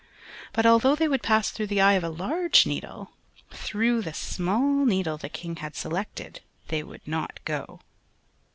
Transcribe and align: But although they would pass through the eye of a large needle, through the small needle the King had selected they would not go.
But 0.51 0.65
although 0.65 0.95
they 0.95 1.07
would 1.07 1.21
pass 1.21 1.51
through 1.51 1.67
the 1.67 1.79
eye 1.79 1.93
of 1.93 2.03
a 2.03 2.09
large 2.09 2.65
needle, 2.65 3.11
through 3.51 4.01
the 4.01 4.15
small 4.15 4.83
needle 4.83 5.19
the 5.19 5.29
King 5.29 5.57
had 5.57 5.75
selected 5.75 6.39
they 6.69 6.81
would 6.81 7.07
not 7.07 7.39
go. 7.45 7.81